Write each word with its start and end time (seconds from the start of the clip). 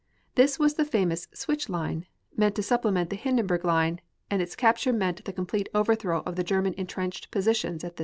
This 0.33 0.57
was 0.57 0.73
the 0.73 0.83
famous 0.83 1.27
switch 1.31 1.69
line, 1.69 2.07
meant 2.35 2.55
to 2.55 2.63
supplement 2.63 3.11
the 3.11 3.15
Hindenburg 3.15 3.63
line 3.63 4.01
and 4.31 4.41
its 4.41 4.55
capture 4.55 4.91
meant 4.91 5.23
the 5.25 5.31
complete 5.31 5.69
overthrow 5.75 6.23
of 6.25 6.35
the 6.35 6.43
German 6.43 6.73
intrenched 6.73 7.29
positions 7.29 7.83
at 7.83 7.89
this 7.89 7.93
point. 7.93 7.99